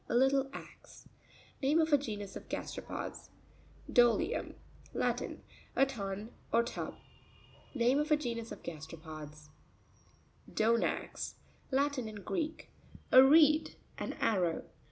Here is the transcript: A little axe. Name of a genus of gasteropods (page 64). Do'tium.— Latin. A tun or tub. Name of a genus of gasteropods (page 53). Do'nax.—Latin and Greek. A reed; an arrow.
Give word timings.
A 0.09 0.15
little 0.15 0.49
axe. 0.51 1.07
Name 1.61 1.79
of 1.79 1.93
a 1.93 1.97
genus 1.99 2.35
of 2.35 2.49
gasteropods 2.49 3.29
(page 3.85 3.93
64). 3.93 3.93
Do'tium.— 4.17 4.55
Latin. 4.95 5.43
A 5.75 5.85
tun 5.85 6.31
or 6.51 6.63
tub. 6.63 6.95
Name 7.75 7.99
of 7.99 8.09
a 8.09 8.17
genus 8.17 8.51
of 8.51 8.63
gasteropods 8.63 9.49
(page 10.47 10.47
53). 10.47 10.53
Do'nax.—Latin 10.67 12.07
and 12.09 12.25
Greek. 12.25 12.71
A 13.11 13.21
reed; 13.23 13.75
an 13.99 14.13
arrow. 14.13 14.63